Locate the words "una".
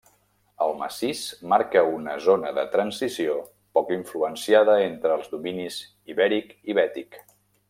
1.97-2.15